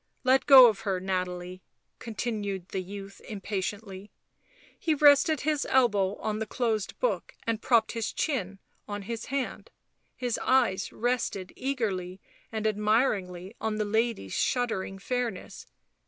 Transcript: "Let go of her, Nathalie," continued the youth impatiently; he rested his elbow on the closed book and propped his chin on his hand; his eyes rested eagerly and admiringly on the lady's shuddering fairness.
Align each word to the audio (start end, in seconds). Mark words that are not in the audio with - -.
"Let 0.31 0.47
go 0.47 0.65
of 0.65 0.79
her, 0.79 0.99
Nathalie," 0.99 1.61
continued 1.99 2.69
the 2.69 2.81
youth 2.81 3.21
impatiently; 3.29 4.09
he 4.79 4.95
rested 4.95 5.41
his 5.41 5.63
elbow 5.69 6.15
on 6.15 6.39
the 6.39 6.47
closed 6.47 6.99
book 6.99 7.35
and 7.45 7.61
propped 7.61 7.91
his 7.91 8.11
chin 8.11 8.57
on 8.87 9.03
his 9.03 9.25
hand; 9.25 9.69
his 10.15 10.39
eyes 10.41 10.91
rested 10.91 11.53
eagerly 11.55 12.19
and 12.51 12.65
admiringly 12.65 13.55
on 13.61 13.75
the 13.75 13.85
lady's 13.85 14.33
shuddering 14.33 14.97
fairness. 14.97 15.67